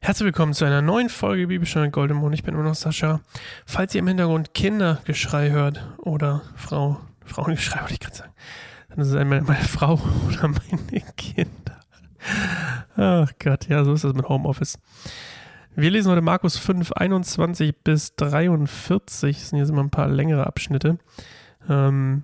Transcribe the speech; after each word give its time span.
Herzlich 0.00 0.26
willkommen 0.26 0.54
zu 0.54 0.64
einer 0.64 0.80
neuen 0.80 1.08
Folge 1.08 1.48
Bibelstunde 1.48 1.90
Goldemond. 1.90 2.34
Ich 2.34 2.42
bin 2.42 2.54
immer 2.54 2.62
noch 2.62 2.74
Sascha. 2.74 3.20
Falls 3.66 3.94
ihr 3.94 3.98
im 3.98 4.06
Hintergrund 4.06 4.54
Kindergeschrei 4.54 5.50
hört 5.50 5.86
oder 5.98 6.42
Frau, 6.56 7.00
Frauengeschrei 7.24 7.80
wollte 7.80 7.94
ich 7.94 8.00
gerade 8.00 8.16
sagen, 8.16 8.32
dann 8.88 9.00
ist 9.00 9.08
es 9.08 9.14
einmal 9.14 9.42
meine 9.42 9.64
Frau 9.64 9.94
oder 10.28 10.48
meine 10.48 11.04
Kinder. 11.16 11.80
Ach 12.96 13.30
Gott, 13.38 13.68
ja, 13.68 13.84
so 13.84 13.92
ist 13.92 14.04
das 14.04 14.14
mit 14.14 14.28
Homeoffice. 14.28 14.78
Wir 15.74 15.90
lesen 15.90 16.10
heute 16.10 16.22
Markus 16.22 16.56
5, 16.56 16.92
21 16.92 17.76
bis 17.84 18.14
43. 18.16 19.36
Das 19.36 19.50
sind 19.50 19.58
jetzt 19.58 19.68
immer 19.68 19.82
ein 19.82 19.90
paar 19.90 20.08
längere 20.08 20.46
Abschnitte. 20.46 20.98
Ähm, 21.68 22.22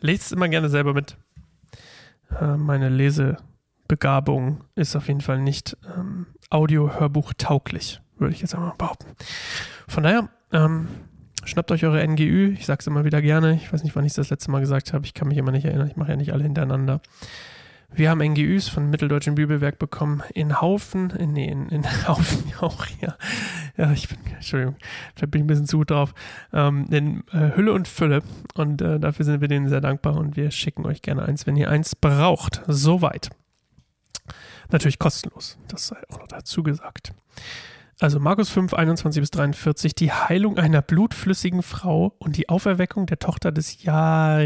lest 0.00 0.26
es 0.26 0.32
immer 0.32 0.48
gerne 0.48 0.68
selber 0.68 0.94
mit. 0.94 1.16
Äh, 2.40 2.56
meine 2.56 2.88
Lesebegabung 2.88 4.64
ist 4.76 4.94
auf 4.96 5.08
jeden 5.08 5.22
Fall 5.22 5.40
nicht 5.40 5.76
ähm, 5.96 6.26
Audio-Hörbuch 6.50 7.32
tauglich, 7.38 8.00
würde 8.18 8.34
ich 8.34 8.40
jetzt 8.40 8.54
einmal 8.54 8.74
behaupten. 8.76 9.08
Von 9.88 10.02
daher, 10.02 10.28
ähm, 10.52 10.88
schnappt 11.44 11.70
euch 11.70 11.84
eure 11.84 12.06
NGÜ. 12.06 12.52
Ich 12.52 12.66
sage 12.66 12.80
es 12.80 12.86
immer 12.86 13.04
wieder 13.04 13.22
gerne. 13.22 13.54
Ich 13.54 13.72
weiß 13.72 13.82
nicht, 13.82 13.96
wann 13.96 14.04
ich 14.04 14.14
das 14.14 14.30
letzte 14.30 14.50
Mal 14.50 14.60
gesagt 14.60 14.92
habe. 14.92 15.06
Ich 15.06 15.14
kann 15.14 15.28
mich 15.28 15.38
immer 15.38 15.52
nicht 15.52 15.64
erinnern. 15.64 15.88
Ich 15.88 15.96
mache 15.96 16.10
ja 16.10 16.16
nicht 16.16 16.32
alle 16.32 16.42
hintereinander. 16.42 17.00
Wir 17.92 18.10
haben 18.10 18.20
NGÜs 18.20 18.68
von 18.68 18.88
Mitteldeutschen 18.88 19.34
Bibelwerk 19.34 19.80
bekommen 19.80 20.22
in 20.32 20.60
Haufen, 20.60 21.10
in, 21.10 21.32
nee, 21.32 21.48
in, 21.48 21.68
in 21.70 21.84
Haufen 22.08 22.52
auch, 22.60 22.86
ja. 23.00 23.16
Ja, 23.76 23.92
ich 23.92 24.08
bin, 24.08 24.18
Entschuldigung, 24.32 24.76
da 25.16 25.26
bin 25.26 25.40
ich 25.40 25.44
ein 25.44 25.46
bisschen 25.48 25.66
zu 25.66 25.78
gut 25.78 25.90
drauf. 25.90 26.14
Ähm, 26.52 26.86
in 26.90 27.24
äh, 27.32 27.56
Hülle 27.56 27.72
und 27.72 27.88
Fülle. 27.88 28.22
Und 28.54 28.80
äh, 28.82 29.00
dafür 29.00 29.24
sind 29.24 29.40
wir 29.40 29.48
denen 29.48 29.68
sehr 29.68 29.80
dankbar 29.80 30.16
und 30.16 30.36
wir 30.36 30.50
schicken 30.50 30.86
euch 30.86 31.02
gerne 31.02 31.24
eins, 31.24 31.46
wenn 31.46 31.56
ihr 31.56 31.70
eins 31.70 31.96
braucht. 31.96 32.62
Soweit. 32.68 33.30
Natürlich 34.70 34.98
kostenlos. 34.98 35.58
Das 35.68 35.88
sei 35.88 35.96
auch 36.10 36.18
noch 36.18 36.28
dazu 36.28 36.62
gesagt. 36.62 37.12
Also 38.00 38.18
Markus 38.18 38.48
5, 38.48 38.72
21 38.72 39.20
bis 39.20 39.30
43, 39.30 39.94
die 39.94 40.10
Heilung 40.10 40.56
einer 40.56 40.80
blutflüssigen 40.80 41.62
Frau 41.62 42.14
und 42.18 42.36
die 42.38 42.48
Auferweckung 42.48 43.04
der 43.04 43.18
Tochter 43.18 43.52
des 43.52 43.82
Jairus. 43.82 44.40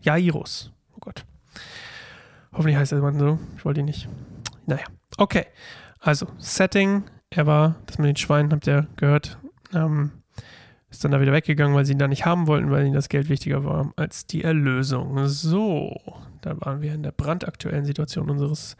Jairus. 0.00 0.72
Oh 0.94 0.98
Gott. 1.00 1.24
Hoffentlich 2.52 2.76
heißt 2.76 2.92
der 2.92 3.00
Mann 3.00 3.18
so. 3.18 3.40
Ich 3.56 3.64
wollte 3.64 3.80
ihn 3.80 3.86
nicht. 3.86 4.08
Naja. 4.66 4.84
Okay. 5.16 5.46
Also, 5.98 6.28
Setting. 6.38 7.04
Er 7.30 7.46
war, 7.46 7.76
das 7.86 7.98
mit 7.98 8.08
den 8.08 8.16
Schweinen, 8.16 8.52
habt 8.52 8.66
ihr 8.66 8.86
gehört, 8.96 9.38
ähm, 9.72 10.10
ist 10.90 11.04
dann 11.04 11.12
da 11.12 11.20
wieder 11.20 11.32
weggegangen, 11.32 11.74
weil 11.74 11.84
sie 11.84 11.92
ihn 11.92 11.98
da 11.98 12.08
nicht 12.08 12.26
haben 12.26 12.46
wollten, 12.46 12.70
weil 12.70 12.84
ihnen 12.84 12.94
das 12.94 13.08
Geld 13.08 13.28
wichtiger 13.28 13.64
war 13.64 13.92
als 13.96 14.26
die 14.26 14.42
Erlösung. 14.42 15.26
So, 15.28 16.00
da 16.40 16.60
waren 16.60 16.82
wir 16.82 16.94
in 16.94 17.02
der 17.02 17.12
brandaktuellen 17.12 17.84
Situation 17.84 18.28
unseres, 18.28 18.76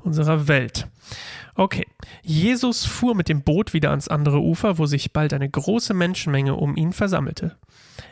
unserer 0.00 0.48
Welt. 0.48 0.88
Okay, 1.54 1.86
Jesus 2.22 2.86
fuhr 2.86 3.14
mit 3.14 3.28
dem 3.28 3.42
Boot 3.42 3.74
wieder 3.74 3.90
ans 3.90 4.08
andere 4.08 4.40
Ufer, 4.40 4.78
wo 4.78 4.86
sich 4.86 5.12
bald 5.12 5.34
eine 5.34 5.48
große 5.48 5.92
Menschenmenge 5.92 6.54
um 6.54 6.76
ihn 6.76 6.92
versammelte. 6.92 7.56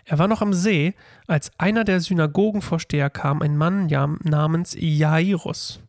Er 0.04 0.18
war 0.18 0.28
noch 0.28 0.42
am 0.42 0.52
See, 0.52 0.94
als 1.26 1.50
einer 1.56 1.84
der 1.84 2.00
Synagogenvorsteher 2.00 3.08
kam, 3.08 3.40
ein 3.40 3.56
Mann 3.56 3.86
namens 4.24 4.76
Jairus. 4.78 5.80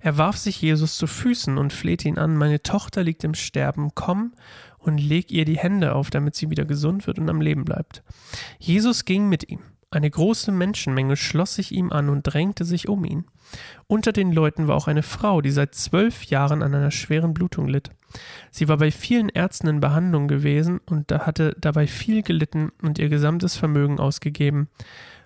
Er 0.00 0.18
warf 0.18 0.36
sich 0.36 0.60
Jesus 0.60 0.96
zu 0.96 1.06
Füßen 1.06 1.58
und 1.58 1.72
flehte 1.72 2.08
ihn 2.08 2.18
an, 2.18 2.36
meine 2.36 2.62
Tochter 2.62 3.02
liegt 3.02 3.24
im 3.24 3.34
Sterben, 3.34 3.90
komm 3.94 4.34
und 4.78 4.98
leg 4.98 5.30
ihr 5.30 5.44
die 5.44 5.58
Hände 5.58 5.94
auf, 5.94 6.10
damit 6.10 6.34
sie 6.34 6.50
wieder 6.50 6.64
gesund 6.64 7.06
wird 7.06 7.18
und 7.18 7.30
am 7.30 7.40
Leben 7.40 7.64
bleibt. 7.64 8.02
Jesus 8.58 9.04
ging 9.04 9.28
mit 9.28 9.48
ihm. 9.48 9.60
Eine 9.94 10.10
große 10.10 10.50
Menschenmenge 10.50 11.16
schloss 11.16 11.54
sich 11.54 11.70
ihm 11.70 11.92
an 11.92 12.08
und 12.08 12.24
drängte 12.24 12.64
sich 12.64 12.88
um 12.88 13.04
ihn. 13.04 13.26
Unter 13.86 14.10
den 14.10 14.32
Leuten 14.32 14.66
war 14.66 14.74
auch 14.74 14.88
eine 14.88 15.04
Frau, 15.04 15.40
die 15.40 15.52
seit 15.52 15.76
zwölf 15.76 16.24
Jahren 16.24 16.64
an 16.64 16.74
einer 16.74 16.90
schweren 16.90 17.32
Blutung 17.32 17.68
litt. 17.68 17.90
Sie 18.50 18.66
war 18.68 18.76
bei 18.76 18.90
vielen 18.90 19.28
Ärzten 19.28 19.68
in 19.68 19.78
Behandlung 19.80 20.26
gewesen 20.26 20.80
und 20.86 21.12
hatte 21.12 21.54
dabei 21.60 21.86
viel 21.86 22.22
gelitten 22.22 22.72
und 22.82 22.98
ihr 22.98 23.08
gesamtes 23.08 23.56
Vermögen 23.56 24.00
ausgegeben, 24.00 24.68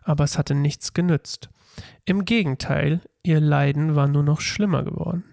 aber 0.02 0.24
es 0.24 0.36
hatte 0.36 0.54
nichts 0.54 0.92
genützt. 0.92 1.48
Im 2.04 2.24
Gegenteil, 2.24 3.00
ihr 3.22 3.40
Leiden 3.40 3.94
war 3.96 4.08
nur 4.08 4.22
noch 4.22 4.40
schlimmer 4.40 4.84
geworden. 4.84 5.24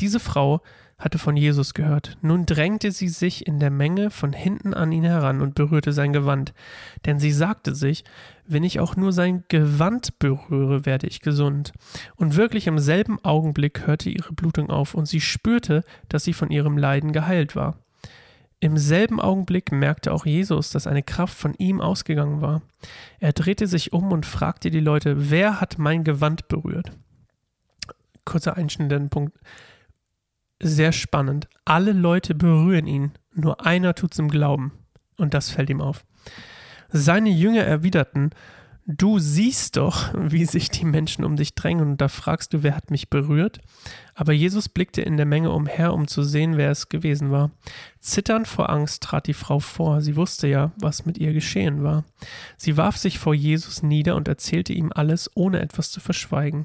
Diese 0.00 0.20
Frau 0.20 0.60
hatte 0.98 1.18
von 1.18 1.36
Jesus 1.36 1.74
gehört. 1.74 2.18
Nun 2.22 2.44
drängte 2.44 2.90
sie 2.90 3.08
sich 3.08 3.46
in 3.46 3.60
der 3.60 3.70
Menge 3.70 4.10
von 4.10 4.32
hinten 4.32 4.74
an 4.74 4.90
ihn 4.90 5.04
heran 5.04 5.40
und 5.40 5.54
berührte 5.54 5.92
sein 5.92 6.12
Gewand. 6.12 6.52
Denn 7.06 7.20
sie 7.20 7.30
sagte 7.30 7.74
sich, 7.74 8.04
wenn 8.46 8.64
ich 8.64 8.80
auch 8.80 8.96
nur 8.96 9.12
sein 9.12 9.44
Gewand 9.48 10.18
berühre, 10.18 10.86
werde 10.86 11.06
ich 11.06 11.20
gesund. 11.20 11.72
Und 12.16 12.36
wirklich 12.36 12.66
im 12.66 12.80
selben 12.80 13.24
Augenblick 13.24 13.86
hörte 13.86 14.10
ihre 14.10 14.32
Blutung 14.32 14.70
auf 14.70 14.94
und 14.94 15.06
sie 15.06 15.20
spürte, 15.20 15.84
dass 16.08 16.24
sie 16.24 16.32
von 16.32 16.50
ihrem 16.50 16.76
Leiden 16.76 17.12
geheilt 17.12 17.54
war. 17.54 17.78
Im 18.60 18.76
selben 18.76 19.20
Augenblick 19.20 19.70
merkte 19.70 20.12
auch 20.12 20.26
Jesus, 20.26 20.70
dass 20.70 20.86
eine 20.86 21.02
Kraft 21.02 21.36
von 21.36 21.54
ihm 21.54 21.80
ausgegangen 21.80 22.40
war. 22.40 22.62
Er 23.20 23.32
drehte 23.32 23.66
sich 23.66 23.92
um 23.92 24.10
und 24.10 24.26
fragte 24.26 24.70
die 24.70 24.80
Leute, 24.80 25.30
wer 25.30 25.60
hat 25.60 25.78
mein 25.78 26.02
Gewand 26.02 26.48
berührt? 26.48 26.90
Kurzer 28.24 28.56
Einschnitt 28.56 28.92
in 28.92 29.04
den 29.04 29.10
Punkt 29.10 29.38
sehr 30.62 30.92
spannend. 30.92 31.48
Alle 31.64 31.92
Leute 31.92 32.34
berühren 32.34 32.86
ihn, 32.86 33.12
nur 33.34 33.64
einer 33.64 33.94
tut's 33.94 34.18
im 34.18 34.28
Glauben. 34.28 34.72
Und 35.16 35.34
das 35.34 35.50
fällt 35.50 35.70
ihm 35.70 35.80
auf. 35.80 36.04
Seine 36.90 37.30
Jünger 37.30 37.64
erwiderten, 37.64 38.30
Du 38.90 39.18
siehst 39.18 39.76
doch, 39.76 40.14
wie 40.14 40.46
sich 40.46 40.70
die 40.70 40.86
Menschen 40.86 41.22
um 41.22 41.36
dich 41.36 41.54
drängen, 41.54 41.90
und 41.90 42.00
da 42.00 42.08
fragst 42.08 42.54
du, 42.54 42.62
wer 42.62 42.74
hat 42.74 42.90
mich 42.90 43.10
berührt? 43.10 43.60
Aber 44.14 44.32
Jesus 44.32 44.70
blickte 44.70 45.02
in 45.02 45.18
der 45.18 45.26
Menge 45.26 45.50
umher, 45.50 45.92
um 45.92 46.08
zu 46.08 46.22
sehen, 46.22 46.56
wer 46.56 46.70
es 46.70 46.88
gewesen 46.88 47.30
war. 47.30 47.50
Zitternd 48.00 48.48
vor 48.48 48.70
Angst 48.70 49.02
trat 49.02 49.26
die 49.26 49.34
Frau 49.34 49.58
vor, 49.58 50.00
sie 50.00 50.16
wusste 50.16 50.48
ja, 50.48 50.72
was 50.80 51.04
mit 51.04 51.18
ihr 51.18 51.34
geschehen 51.34 51.82
war. 51.82 52.06
Sie 52.56 52.78
warf 52.78 52.96
sich 52.96 53.18
vor 53.18 53.34
Jesus 53.34 53.82
nieder 53.82 54.16
und 54.16 54.26
erzählte 54.26 54.72
ihm 54.72 54.90
alles, 54.94 55.30
ohne 55.34 55.60
etwas 55.60 55.90
zu 55.90 56.00
verschweigen. 56.00 56.64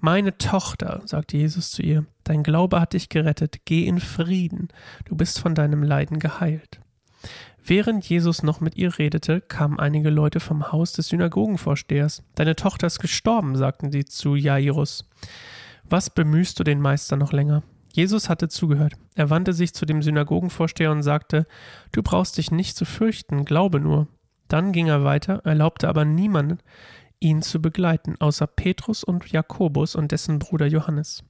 Meine 0.00 0.36
Tochter, 0.36 1.00
sagte 1.06 1.38
Jesus 1.38 1.70
zu 1.70 1.80
ihr, 1.80 2.04
dein 2.24 2.42
Glaube 2.42 2.78
hat 2.78 2.92
dich 2.92 3.08
gerettet, 3.08 3.60
geh 3.64 3.86
in 3.86 4.00
Frieden, 4.00 4.68
du 5.06 5.16
bist 5.16 5.40
von 5.40 5.54
deinem 5.54 5.82
Leiden 5.82 6.18
geheilt. 6.18 6.78
Während 7.64 8.08
Jesus 8.08 8.42
noch 8.42 8.60
mit 8.60 8.76
ihr 8.76 8.98
redete, 8.98 9.40
kamen 9.40 9.78
einige 9.78 10.10
Leute 10.10 10.40
vom 10.40 10.72
Haus 10.72 10.92
des 10.92 11.08
Synagogenvorstehers. 11.08 12.22
Deine 12.34 12.56
Tochter 12.56 12.86
ist 12.86 12.98
gestorben, 12.98 13.56
sagten 13.56 13.92
sie 13.92 14.04
zu 14.04 14.34
Jairus. 14.36 15.08
Was 15.84 16.10
bemühst 16.10 16.58
du 16.58 16.64
den 16.64 16.80
Meister 16.80 17.16
noch 17.16 17.32
länger? 17.32 17.62
Jesus 17.92 18.28
hatte 18.28 18.48
zugehört. 18.48 18.94
Er 19.14 19.30
wandte 19.30 19.52
sich 19.52 19.74
zu 19.74 19.86
dem 19.86 20.02
Synagogenvorsteher 20.02 20.92
und 20.92 21.02
sagte, 21.02 21.46
Du 21.92 22.02
brauchst 22.02 22.38
dich 22.38 22.50
nicht 22.50 22.76
zu 22.76 22.84
fürchten, 22.84 23.44
glaube 23.44 23.80
nur. 23.80 24.08
Dann 24.48 24.72
ging 24.72 24.86
er 24.86 25.04
weiter, 25.04 25.42
erlaubte 25.44 25.88
aber 25.88 26.04
niemanden, 26.04 26.58
ihn 27.20 27.42
zu 27.42 27.60
begleiten, 27.60 28.16
außer 28.18 28.46
Petrus 28.46 29.04
und 29.04 29.30
Jakobus 29.30 29.94
und 29.94 30.12
dessen 30.12 30.38
Bruder 30.38 30.66
Johannes. 30.66 31.24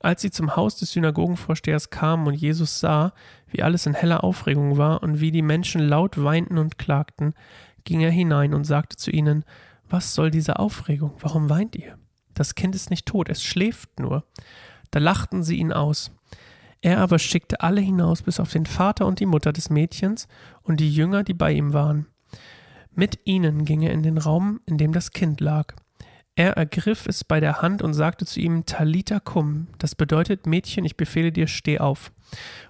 Als 0.00 0.22
sie 0.22 0.30
zum 0.30 0.54
Haus 0.54 0.76
des 0.76 0.92
Synagogenvorstehers 0.92 1.90
kamen 1.90 2.26
und 2.28 2.34
Jesus 2.34 2.78
sah, 2.78 3.12
wie 3.48 3.62
alles 3.62 3.86
in 3.86 3.94
heller 3.94 4.22
Aufregung 4.22 4.76
war 4.76 5.02
und 5.02 5.20
wie 5.20 5.32
die 5.32 5.42
Menschen 5.42 5.80
laut 5.80 6.22
weinten 6.22 6.58
und 6.58 6.78
klagten, 6.78 7.34
ging 7.84 8.00
er 8.00 8.10
hinein 8.10 8.54
und 8.54 8.64
sagte 8.64 8.96
zu 8.96 9.10
ihnen, 9.10 9.44
Was 9.88 10.14
soll 10.14 10.30
diese 10.30 10.58
Aufregung? 10.58 11.14
Warum 11.20 11.50
weint 11.50 11.74
ihr? 11.74 11.98
Das 12.34 12.54
Kind 12.54 12.74
ist 12.74 12.90
nicht 12.90 13.06
tot, 13.06 13.28
es 13.28 13.42
schläft 13.42 13.98
nur. 13.98 14.24
Da 14.90 15.00
lachten 15.00 15.42
sie 15.42 15.56
ihn 15.56 15.72
aus. 15.72 16.12
Er 16.80 16.98
aber 16.98 17.18
schickte 17.18 17.60
alle 17.60 17.80
hinaus, 17.80 18.22
bis 18.22 18.38
auf 18.38 18.52
den 18.52 18.66
Vater 18.66 19.06
und 19.06 19.18
die 19.18 19.26
Mutter 19.26 19.52
des 19.52 19.68
Mädchens 19.68 20.28
und 20.62 20.78
die 20.78 20.92
Jünger, 20.92 21.24
die 21.24 21.34
bei 21.34 21.52
ihm 21.52 21.72
waren. 21.72 22.06
Mit 22.94 23.18
ihnen 23.24 23.64
ging 23.64 23.82
er 23.82 23.92
in 23.92 24.02
den 24.02 24.18
Raum, 24.18 24.60
in 24.66 24.78
dem 24.78 24.92
das 24.92 25.10
Kind 25.10 25.40
lag. 25.40 25.74
Er 26.38 26.52
ergriff 26.52 27.06
es 27.08 27.24
bei 27.24 27.40
der 27.40 27.62
Hand 27.62 27.82
und 27.82 27.94
sagte 27.94 28.24
zu 28.24 28.38
ihm 28.38 28.64
Talita 28.64 29.18
cum, 29.18 29.66
das 29.78 29.96
bedeutet 29.96 30.46
Mädchen, 30.46 30.84
ich 30.84 30.96
befehle 30.96 31.32
dir, 31.32 31.48
steh 31.48 31.80
auf. 31.80 32.12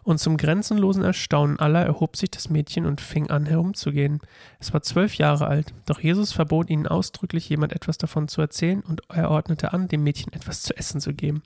Und 0.02 0.18
zum 0.20 0.38
grenzenlosen 0.38 1.04
Erstaunen 1.04 1.58
aller 1.58 1.84
erhob 1.84 2.16
sich 2.16 2.30
das 2.30 2.48
Mädchen 2.48 2.86
und 2.86 3.02
fing 3.02 3.28
an 3.28 3.44
herumzugehen. 3.44 4.20
Es 4.58 4.72
war 4.72 4.80
zwölf 4.80 5.16
Jahre 5.16 5.48
alt, 5.48 5.74
doch 5.84 6.00
Jesus 6.00 6.32
verbot 6.32 6.70
ihnen 6.70 6.86
ausdrücklich, 6.86 7.46
jemand 7.50 7.74
etwas 7.74 7.98
davon 7.98 8.26
zu 8.28 8.40
erzählen, 8.40 8.80
und 8.80 9.02
er 9.10 9.30
ordnete 9.30 9.74
an, 9.74 9.86
dem 9.86 10.02
Mädchen 10.02 10.32
etwas 10.32 10.62
zu 10.62 10.74
essen 10.74 11.02
zu 11.02 11.12
geben. 11.12 11.42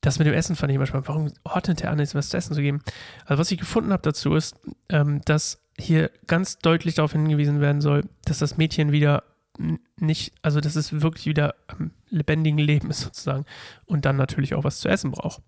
Das 0.00 0.18
mit 0.18 0.26
dem 0.26 0.32
Essen 0.32 0.56
fand 0.56 0.72
ich 0.72 0.78
manchmal, 0.78 1.06
warum 1.06 1.30
ordnet 1.44 1.82
er 1.82 1.90
an, 1.90 1.98
etwas 1.98 2.30
zu 2.30 2.38
essen 2.38 2.54
zu 2.54 2.62
geben? 2.62 2.80
Also 3.26 3.38
was 3.38 3.50
ich 3.50 3.58
gefunden 3.58 3.92
habe 3.92 4.04
dazu 4.04 4.34
ist, 4.34 4.56
ähm, 4.88 5.20
dass 5.26 5.60
hier 5.78 6.10
ganz 6.26 6.60
deutlich 6.60 6.94
darauf 6.94 7.12
hingewiesen 7.12 7.60
werden 7.60 7.82
soll, 7.82 8.04
dass 8.24 8.38
das 8.38 8.56
Mädchen 8.56 8.90
wieder 8.90 9.22
nicht, 9.96 10.32
also 10.42 10.60
dass 10.60 10.76
es 10.76 11.00
wirklich 11.00 11.26
wieder 11.26 11.54
am 11.66 11.90
lebendigen 12.08 12.58
Leben 12.58 12.90
ist 12.90 13.00
sozusagen 13.00 13.44
und 13.86 14.04
dann 14.04 14.16
natürlich 14.16 14.54
auch 14.54 14.64
was 14.64 14.80
zu 14.80 14.88
essen 14.88 15.10
braucht. 15.10 15.42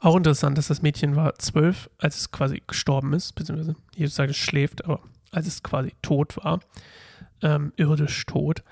Auch 0.00 0.16
interessant, 0.16 0.56
dass 0.58 0.68
das 0.68 0.82
Mädchen 0.82 1.14
war 1.14 1.34
zwölf, 1.36 1.90
als 1.98 2.18
es 2.18 2.30
quasi 2.32 2.62
gestorben 2.66 3.12
ist, 3.12 3.34
beziehungsweise 3.34 3.76
Jesus 3.94 4.16
sagt, 4.16 4.30
es 4.30 4.36
schläft, 4.36 4.84
aber 4.84 5.00
als 5.30 5.46
es 5.46 5.62
quasi 5.62 5.92
tot 6.02 6.36
war, 6.38 6.60
ähm, 7.42 7.72
irdisch 7.76 8.24
tot. 8.26 8.64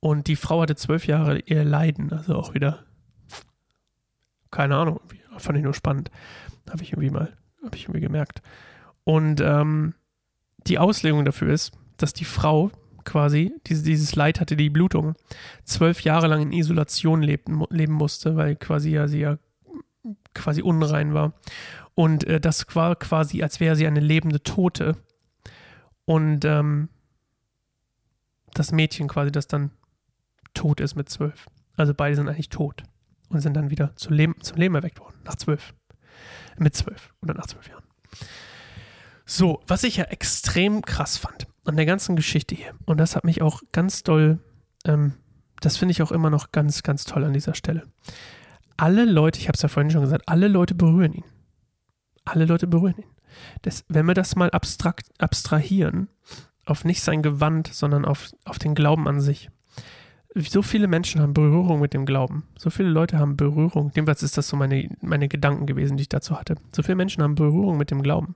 Und 0.00 0.26
die 0.26 0.36
Frau 0.36 0.60
hatte 0.60 0.74
zwölf 0.74 1.06
Jahre 1.06 1.38
ihr 1.38 1.64
Leiden, 1.64 2.12
also 2.12 2.34
auch 2.36 2.54
wieder 2.54 2.84
Keine 4.50 4.76
Ahnung, 4.76 5.00
fand 5.38 5.56
ich 5.56 5.64
nur 5.64 5.74
spannend. 5.74 6.10
Habe 6.68 6.82
ich 6.82 6.92
irgendwie 6.92 7.10
mal, 7.10 7.36
habe 7.64 7.76
ich 7.76 7.84
irgendwie 7.84 8.00
gemerkt. 8.00 8.42
Und 9.04 9.40
ähm, 9.40 9.94
die 10.66 10.78
Auslegung 10.78 11.24
dafür 11.24 11.52
ist, 11.52 11.72
dass 11.96 12.12
die 12.12 12.24
Frau 12.24 12.70
quasi 13.04 13.54
diese, 13.66 13.82
dieses 13.84 14.14
Leid 14.14 14.40
hatte, 14.40 14.56
die 14.56 14.70
Blutung, 14.70 15.14
zwölf 15.64 16.02
Jahre 16.02 16.26
lang 16.26 16.42
in 16.42 16.52
Isolation 16.52 17.22
lebten, 17.22 17.64
leben 17.70 17.94
musste, 17.94 18.36
weil 18.36 18.56
quasi 18.56 18.90
ja 18.90 19.08
sie 19.08 19.20
ja 19.20 19.38
quasi 20.34 20.62
unrein 20.62 21.14
war. 21.14 21.34
Und 21.94 22.24
äh, 22.24 22.40
das 22.40 22.66
war 22.74 22.96
quasi, 22.96 23.42
als 23.42 23.60
wäre 23.60 23.76
sie 23.76 23.86
eine 23.86 24.00
lebende 24.00 24.42
Tote. 24.42 24.96
Und 26.04 26.44
ähm, 26.44 26.88
das 28.54 28.72
Mädchen 28.72 29.08
quasi, 29.08 29.30
das 29.30 29.46
dann 29.46 29.70
tot 30.54 30.80
ist 30.80 30.96
mit 30.96 31.08
zwölf. 31.08 31.46
Also 31.76 31.94
beide 31.94 32.16
sind 32.16 32.28
eigentlich 32.28 32.48
tot 32.48 32.82
und 33.28 33.40
sind 33.40 33.54
dann 33.54 33.70
wieder 33.70 33.94
zu 33.96 34.12
Leben, 34.12 34.34
zum 34.40 34.58
Leben 34.58 34.74
erweckt 34.74 35.00
worden, 35.00 35.16
nach 35.24 35.36
zwölf. 35.36 35.74
Mit 36.58 36.76
zwölf 36.76 37.14
oder 37.22 37.34
nach 37.34 37.46
zwölf 37.46 37.68
Jahren. 37.68 37.84
So, 39.24 39.62
was 39.66 39.84
ich 39.84 39.96
ja 39.96 40.04
extrem 40.04 40.82
krass 40.82 41.16
fand 41.16 41.46
an 41.64 41.76
der 41.76 41.86
ganzen 41.86 42.16
Geschichte 42.16 42.54
hier, 42.54 42.74
und 42.84 42.98
das 42.98 43.16
hat 43.16 43.24
mich 43.24 43.42
auch 43.42 43.62
ganz 43.72 44.02
doll, 44.02 44.38
ähm, 44.84 45.14
das 45.60 45.76
finde 45.76 45.92
ich 45.92 46.02
auch 46.02 46.12
immer 46.12 46.30
noch 46.30 46.52
ganz, 46.52 46.82
ganz 46.82 47.04
toll 47.04 47.24
an 47.24 47.32
dieser 47.32 47.54
Stelle. 47.54 47.84
Alle 48.76 49.04
Leute, 49.04 49.38
ich 49.38 49.48
habe 49.48 49.56
es 49.56 49.62
ja 49.62 49.68
vorhin 49.68 49.90
schon 49.90 50.00
gesagt, 50.00 50.24
alle 50.26 50.48
Leute 50.48 50.74
berühren 50.74 51.12
ihn. 51.12 51.24
Alle 52.24 52.46
Leute 52.46 52.66
berühren 52.66 52.98
ihn. 52.98 53.10
Das, 53.62 53.84
wenn 53.88 54.06
wir 54.06 54.14
das 54.14 54.34
mal 54.34 54.50
abstrakt, 54.50 55.06
abstrahieren, 55.18 56.08
auf 56.66 56.84
nicht 56.84 57.02
sein 57.02 57.22
Gewand, 57.22 57.68
sondern 57.72 58.04
auf, 58.04 58.30
auf 58.44 58.58
den 58.58 58.74
Glauben 58.74 59.08
an 59.08 59.20
sich. 59.20 59.50
So 60.34 60.62
viele 60.62 60.88
Menschen 60.88 61.20
haben 61.20 61.34
Berührung 61.34 61.80
mit 61.80 61.92
dem 61.92 62.06
Glauben. 62.06 62.44
So 62.56 62.70
viele 62.70 62.88
Leute 62.88 63.18
haben 63.18 63.36
Berührung. 63.36 63.92
Jedenfalls 63.94 64.22
ist 64.22 64.38
das 64.38 64.48
so 64.48 64.56
meine, 64.56 64.88
meine 65.02 65.28
Gedanken 65.28 65.66
gewesen, 65.66 65.98
die 65.98 66.02
ich 66.02 66.08
dazu 66.08 66.38
hatte. 66.38 66.56
So 66.74 66.82
viele 66.82 66.96
Menschen 66.96 67.22
haben 67.22 67.34
Berührung 67.34 67.76
mit 67.76 67.90
dem 67.90 68.02
Glauben. 68.02 68.34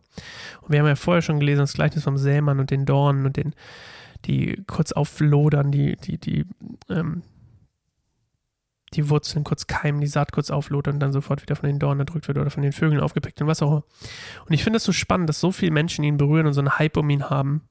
Und 0.60 0.72
wir 0.72 0.80
haben 0.80 0.86
ja 0.86 0.96
vorher 0.96 1.22
schon 1.22 1.40
gelesen, 1.40 1.60
das 1.60 1.72
Gleichnis 1.72 2.04
vom 2.04 2.18
Sämann 2.18 2.60
und 2.60 2.70
den 2.70 2.84
Dornen 2.84 3.24
und 3.24 3.38
den, 3.38 3.54
die 4.26 4.62
kurz 4.66 4.92
auflodern, 4.92 5.72
die, 5.72 5.96
die, 5.96 6.18
die, 6.18 6.44
ähm, 6.90 7.22
die 8.92 9.08
Wurzeln 9.08 9.44
kurz 9.44 9.66
keimen, 9.66 10.02
die 10.02 10.06
Saat 10.06 10.32
kurz 10.32 10.50
auflodern 10.50 10.94
und 10.94 11.00
dann 11.00 11.12
sofort 11.12 11.40
wieder 11.40 11.56
von 11.56 11.66
den 11.66 11.78
Dornen 11.78 12.00
erdrückt 12.00 12.28
wird 12.28 12.36
oder 12.36 12.50
von 12.50 12.62
den 12.62 12.72
Vögeln 12.72 13.00
aufgepickt 13.00 13.40
und 13.40 13.46
was 13.46 13.62
auch 13.62 13.70
immer. 13.70 13.84
Und 14.44 14.52
ich 14.52 14.62
finde 14.62 14.76
es 14.76 14.84
so 14.84 14.92
spannend, 14.92 15.30
dass 15.30 15.40
so 15.40 15.50
viele 15.50 15.72
Menschen 15.72 16.04
ihn 16.04 16.18
berühren 16.18 16.46
und 16.46 16.52
so 16.52 16.60
einen 16.60 16.78
Hype 16.78 16.98
um 16.98 17.08
ihn 17.08 17.30
haben. 17.30 17.62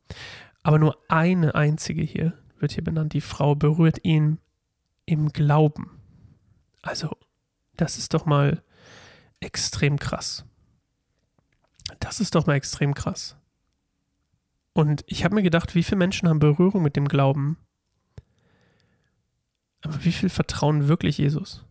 Aber 0.63 0.80
nur 0.80 0.98
eine 1.10 1.54
einzige 1.54 2.01
hier 2.01 2.33
wird 2.66 2.72
hier 2.72 2.84
benannt. 2.84 3.14
Die 3.14 3.22
Frau 3.22 3.54
berührt 3.54 4.00
ihn 4.04 4.40
im 5.06 5.30
Glauben. 5.30 6.02
Also, 6.82 7.16
das 7.78 8.00
ist 8.00 8.16
doch 8.16 8.26
mal 8.26 8.64
extrem 9.40 10.00
krass. 10.00 10.46
Das 12.00 12.20
ist 12.20 12.34
doch 12.34 12.48
mal 12.48 12.56
extrem 12.56 12.96
krass. 12.96 13.38
Und 14.74 15.04
ich 15.06 15.24
habe 15.24 15.36
mir 15.36 15.44
gedacht, 15.44 15.76
wie 15.76 15.84
viele 15.84 16.00
Menschen 16.00 16.28
haben 16.28 16.40
Berührung 16.40 16.82
mit 16.82 16.96
dem 16.96 17.08
Glauben? 17.08 17.58
Aber 19.84 20.04
wie 20.04 20.12
viel 20.12 20.30
vertrauen 20.30 20.88
wirklich 20.88 21.20
Jesus? 21.20 21.64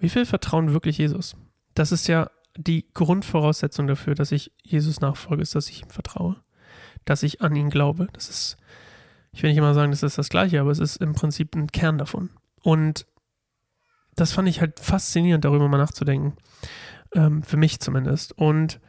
Wie 0.00 0.08
viel 0.08 0.24
vertrauen 0.24 0.72
wirklich 0.72 0.96
Jesus? 0.96 1.36
Das 1.74 1.92
ist 1.92 2.06
ja 2.06 2.30
die 2.56 2.88
Grundvoraussetzung 2.94 3.86
dafür, 3.86 4.14
dass 4.14 4.32
ich 4.32 4.52
Jesus 4.62 5.02
nachfolge, 5.02 5.42
ist, 5.42 5.54
dass 5.54 5.68
ich 5.68 5.82
ihm 5.82 5.90
vertraue, 5.90 6.42
dass 7.08 7.22
ich 7.22 7.40
an 7.40 7.56
ihn 7.56 7.70
glaube. 7.70 8.08
Das 8.12 8.28
ist, 8.28 8.56
ich 9.32 9.42
will 9.42 9.50
nicht 9.50 9.58
immer 9.58 9.74
sagen, 9.74 9.90
das 9.90 10.02
ist 10.02 10.18
das 10.18 10.28
Gleiche, 10.28 10.60
aber 10.60 10.70
es 10.70 10.78
ist 10.78 10.96
im 10.96 11.14
Prinzip 11.14 11.54
ein 11.54 11.68
Kern 11.68 11.98
davon. 11.98 12.30
Und 12.62 13.06
das 14.16 14.32
fand 14.32 14.48
ich 14.48 14.60
halt 14.60 14.80
faszinierend, 14.80 15.44
darüber 15.44 15.68
mal 15.68 15.78
nachzudenken. 15.78 16.34
Ähm, 17.14 17.42
für 17.42 17.56
mich 17.56 17.80
zumindest. 17.80 18.32
Und 18.32 18.80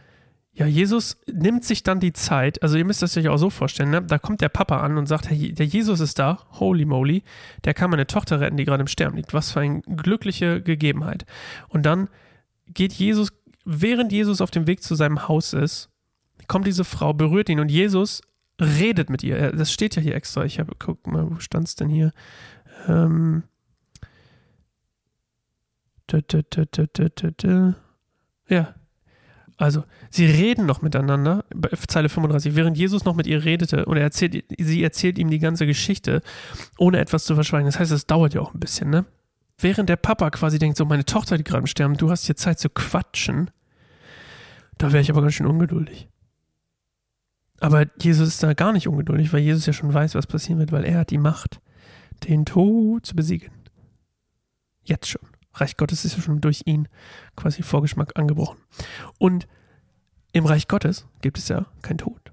ja, 0.52 0.66
Jesus 0.66 1.18
nimmt 1.32 1.64
sich 1.64 1.84
dann 1.84 2.02
die 2.02 2.12
Zeit, 2.12 2.62
also 2.62 2.78
ihr 2.78 2.84
müsst 2.84 3.02
das 3.02 3.16
euch 3.16 3.30
auch 3.30 3.38
so 3.38 3.50
vorstellen, 3.50 3.92
ne? 3.92 4.02
da 4.02 4.18
kommt 4.18 4.42
der 4.42 4.50
Papa 4.50 4.82
an 4.82 4.98
und 4.98 5.06
sagt, 5.06 5.30
hey, 5.30 5.54
der 5.54 5.68
Jesus 5.68 6.02
ist 6.02 6.20
da, 6.20 6.40
holy 6.60 6.84
moly, 6.84 7.24
der 7.64 7.74
kann 7.74 7.92
meine 7.92 8.08
Tochter 8.08 8.42
retten, 8.42 8.58
die 8.58 8.66
gerade 8.66 8.82
im 8.82 8.88
Sterben 8.88 9.16
liegt. 9.16 9.34
Was 9.34 9.52
für 9.52 9.62
eine 9.62 9.82
glückliche 9.82 10.62
Gegebenheit. 10.62 11.26
Und 11.70 11.86
dann 11.86 12.10
geht 12.68 12.92
Jesus 12.92 13.32
während 13.64 14.12
Jesus 14.12 14.42
auf 14.42 14.52
dem 14.52 14.68
Weg 14.68 14.84
zu 14.84 14.96
seinem 14.96 15.28
Haus 15.28 15.54
ist, 15.54 15.90
kommt 16.48 16.68
diese 16.68 16.84
Frau, 16.84 17.14
berührt 17.14 17.50
ihn 17.50 17.60
und 17.60 17.70
Jesus 17.70 18.22
redet 18.60 19.10
mit 19.10 19.24
ihr. 19.24 19.52
Das 19.52 19.72
steht 19.72 19.96
ja 19.96 20.02
hier 20.02 20.16
extra. 20.16 20.46
Ich 20.46 20.60
habe, 20.60 20.74
guck 20.78 21.08
mal, 21.08 21.30
wo 21.30 21.40
stand 21.40 21.68
es 21.68 21.76
denn 21.76 21.90
hier? 21.90 22.12
Ähm, 22.88 23.44
ja. 28.50 28.76
Also, 29.58 29.84
sie 30.10 30.26
reden 30.26 30.66
noch 30.66 30.82
miteinander, 30.82 31.44
Zeile 31.88 32.08
35, 32.08 32.56
während 32.56 32.78
Jesus 32.78 33.04
noch 33.04 33.16
mit 33.16 33.28
ihr 33.28 33.44
redete 33.44 33.84
und 33.86 33.98
er 33.98 34.04
erzählt, 34.04 34.46
sie 34.58 34.82
erzählt 34.82 35.18
ihm 35.18 35.30
die 35.30 35.40
ganze 35.40 35.68
Geschichte, 35.68 36.22
ohne 36.78 37.00
etwas 37.00 37.26
zu 37.26 37.36
verschweigen. 37.36 37.66
Das 37.66 37.78
heißt, 37.78 37.92
es 37.92 38.08
dauert 38.08 38.34
ja 38.34 38.40
auch 38.40 38.54
ein 38.54 38.60
bisschen, 38.62 38.90
ne? 38.90 39.06
Während 39.58 39.90
der 39.90 39.98
Papa 39.98 40.30
quasi 40.30 40.60
denkt, 40.60 40.78
so, 40.78 40.86
meine 40.86 41.04
Tochter, 41.04 41.38
die 41.38 41.44
gerade 41.44 41.60
im 41.60 41.68
Sterben, 41.68 41.98
du 41.98 42.10
hast 42.10 42.26
hier 42.26 42.38
Zeit 42.38 42.58
zu 42.58 42.70
quatschen, 42.70 43.52
da 44.78 44.94
wäre 44.94 45.02
ich 45.02 45.10
aber 45.10 45.22
ganz 45.22 45.34
schön 45.34 45.46
ungeduldig. 45.46 46.08
Aber 47.60 47.86
Jesus 48.02 48.30
ist 48.30 48.44
da 48.44 48.54
gar 48.54 48.72
nicht 48.72 48.88
ungeduldig, 48.88 49.34
weil 49.34 49.42
Jesus 49.42 49.66
ja 49.66 49.74
schon 49.74 49.94
weiß, 49.94 50.16
was 50.16 50.28
passieren 50.28 50.60
wird, 50.60 50.72
weil 50.72 50.86
er 50.86 51.00
hat 51.00 51.10
die 51.10 51.18
Macht, 51.18 51.60
den 52.28 52.46
Tod 52.46 53.06
zu 53.06 53.16
besiegen. 53.16 53.52
Jetzt 54.84 55.08
schon. 55.08 55.22
Reich 55.54 55.78
Gottes 55.78 56.06
ist 56.06 56.16
ja 56.16 56.22
schon 56.22 56.42
durch 56.42 56.64
ihn 56.66 56.88
quasi 57.36 57.64
Vorgeschmack 57.64 58.18
angebrochen. 58.18 58.60
Und 59.18 59.48
im 60.32 60.46
Reich 60.46 60.68
Gottes 60.68 61.08
gibt 61.22 61.38
es 61.38 61.48
ja 61.48 61.66
kein 61.82 61.98
Tod. 61.98 62.32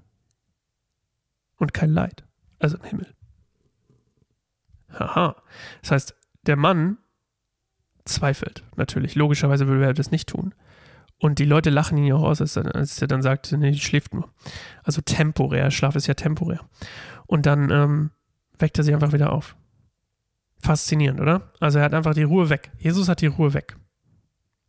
Und 1.57 1.73
kein 1.73 1.89
Leid. 1.89 2.23
Also 2.59 2.77
im 2.77 2.83
Himmel. 2.83 3.13
Haha. 4.91 5.35
Das 5.81 5.91
heißt, 5.91 6.15
der 6.45 6.55
Mann 6.55 6.97
zweifelt 8.05 8.63
natürlich. 8.75 9.15
Logischerweise 9.15 9.67
würde 9.67 9.85
er 9.85 9.93
das 9.93 10.11
nicht 10.11 10.29
tun. 10.29 10.53
Und 11.19 11.39
die 11.39 11.45
Leute 11.45 11.69
lachen 11.69 11.97
ihn 11.97 12.05
ja 12.05 12.15
auch 12.15 12.23
aus, 12.23 12.41
als 12.41 12.55
er, 12.55 12.75
als 12.75 13.01
er 13.01 13.07
dann 13.07 13.21
sagt, 13.21 13.51
nee, 13.51 13.71
die 13.71 13.79
schläft 13.79 14.13
nur. 14.13 14.31
Also 14.83 15.01
temporär, 15.01 15.71
Schlaf 15.71 15.95
ist 15.95 16.07
ja 16.07 16.13
temporär. 16.13 16.59
Und 17.25 17.45
dann 17.45 17.71
ähm, 17.71 18.11
weckt 18.59 18.77
er 18.77 18.83
sich 18.83 18.93
einfach 18.93 19.13
wieder 19.13 19.33
auf. 19.33 19.55
Faszinierend, 20.59 21.19
oder? 21.19 21.51
Also 21.59 21.79
er 21.79 21.85
hat 21.85 21.93
einfach 21.93 22.13
die 22.13 22.23
Ruhe 22.23 22.49
weg. 22.49 22.71
Jesus 22.77 23.09
hat 23.09 23.21
die 23.21 23.27
Ruhe 23.27 23.53
weg. 23.53 23.77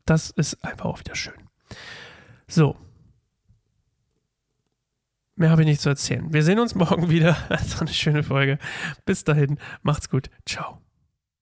Das 0.07 0.31
ist 0.31 0.65
einfach 0.65 0.87
auch 0.87 1.01
wieder 1.01 1.15
schön. 1.15 1.35
So. 2.47 2.77
Mehr 5.37 5.51
habe 5.51 5.63
ich 5.63 5.69
nicht 5.69 5.81
zu 5.81 5.91
erzählen. 5.91 6.33
Wir 6.33 6.43
sehen 6.43 6.59
uns 6.59 6.75
morgen 6.75 7.11
wieder. 7.11 7.37
Das 7.51 7.75
war 7.75 7.83
eine 7.83 7.93
schöne 7.93 8.23
Folge. 8.23 8.59
Bis 9.05 9.25
dahin, 9.25 9.59
macht's 9.83 10.09
gut. 10.09 10.31
Ciao. 10.47 10.81